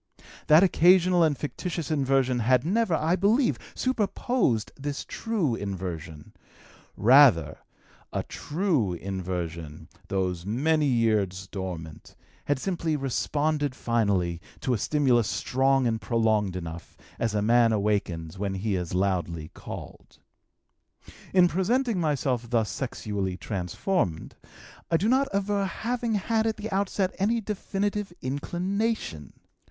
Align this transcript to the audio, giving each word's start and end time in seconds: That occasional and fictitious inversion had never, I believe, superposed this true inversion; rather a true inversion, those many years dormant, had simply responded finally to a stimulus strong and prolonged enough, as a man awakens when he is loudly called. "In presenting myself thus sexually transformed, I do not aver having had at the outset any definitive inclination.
That 0.47 0.63
occasional 0.63 1.21
and 1.21 1.37
fictitious 1.37 1.91
inversion 1.91 2.39
had 2.39 2.65
never, 2.65 2.95
I 2.95 3.15
believe, 3.15 3.59
superposed 3.75 4.71
this 4.75 5.05
true 5.07 5.53
inversion; 5.53 6.33
rather 6.97 7.59
a 8.11 8.23
true 8.23 8.93
inversion, 8.93 9.87
those 10.07 10.43
many 10.43 10.87
years 10.87 11.47
dormant, 11.51 12.15
had 12.45 12.57
simply 12.57 12.95
responded 12.95 13.75
finally 13.75 14.41
to 14.61 14.73
a 14.73 14.77
stimulus 14.79 15.27
strong 15.29 15.85
and 15.85 16.01
prolonged 16.01 16.55
enough, 16.55 16.97
as 17.19 17.35
a 17.35 17.43
man 17.43 17.71
awakens 17.71 18.39
when 18.39 18.55
he 18.55 18.75
is 18.75 18.95
loudly 18.95 19.51
called. 19.53 20.17
"In 21.31 21.47
presenting 21.47 21.99
myself 21.99 22.49
thus 22.49 22.71
sexually 22.71 23.37
transformed, 23.37 24.33
I 24.89 24.97
do 24.97 25.07
not 25.07 25.27
aver 25.31 25.65
having 25.65 26.15
had 26.15 26.47
at 26.47 26.57
the 26.57 26.71
outset 26.73 27.13
any 27.19 27.39
definitive 27.39 28.11
inclination. 28.23 29.33